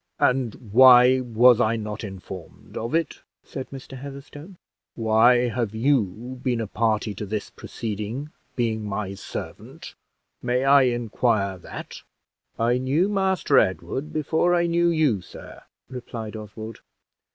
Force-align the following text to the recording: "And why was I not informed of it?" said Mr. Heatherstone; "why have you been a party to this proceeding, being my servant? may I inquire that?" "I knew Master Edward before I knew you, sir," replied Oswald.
"And 0.17 0.55
why 0.55 1.19
was 1.19 1.61
I 1.61 1.75
not 1.75 2.03
informed 2.03 2.75
of 2.75 2.95
it?" 2.95 3.21
said 3.43 3.69
Mr. 3.69 3.95
Heatherstone; 3.99 4.57
"why 4.95 5.47
have 5.49 5.75
you 5.75 6.39
been 6.41 6.59
a 6.59 6.65
party 6.65 7.13
to 7.13 7.23
this 7.23 7.51
proceeding, 7.51 8.31
being 8.55 8.83
my 8.83 9.13
servant? 9.13 9.93
may 10.41 10.63
I 10.65 10.81
inquire 10.89 11.59
that?" 11.59 12.01
"I 12.57 12.79
knew 12.79 13.09
Master 13.09 13.59
Edward 13.59 14.11
before 14.11 14.55
I 14.55 14.65
knew 14.65 14.87
you, 14.89 15.21
sir," 15.21 15.61
replied 15.87 16.35
Oswald. 16.35 16.79